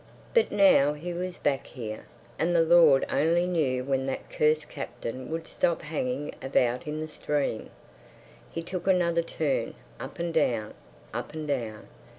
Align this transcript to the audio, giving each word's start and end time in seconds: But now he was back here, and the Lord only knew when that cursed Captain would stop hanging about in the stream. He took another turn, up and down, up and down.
But 0.33 0.51
now 0.51 0.93
he 0.93 1.13
was 1.13 1.37
back 1.37 1.67
here, 1.67 2.05
and 2.39 2.55
the 2.55 2.63
Lord 2.63 3.05
only 3.11 3.45
knew 3.45 3.83
when 3.83 4.07
that 4.07 4.31
cursed 4.31 4.67
Captain 4.67 5.29
would 5.29 5.47
stop 5.47 5.83
hanging 5.83 6.33
about 6.41 6.87
in 6.87 7.01
the 7.01 7.07
stream. 7.07 7.69
He 8.49 8.63
took 8.63 8.87
another 8.87 9.21
turn, 9.21 9.75
up 9.99 10.17
and 10.17 10.33
down, 10.33 10.73
up 11.13 11.33
and 11.33 11.47
down. 11.47 11.87